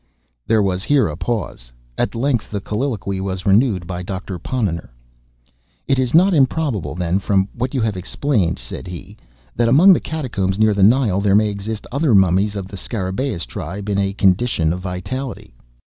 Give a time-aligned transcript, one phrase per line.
[0.47, 1.71] There was here a pause.
[1.95, 4.89] At length the colloquy was renewed by Doctor Ponnonner.
[5.87, 9.15] "It is not improbable, then, from what you have explained," said he,
[9.55, 13.45] "that among the catacombs near the Nile there may exist other mummies of the Scarabaeus
[13.45, 15.53] tribe, in a condition of vitality?"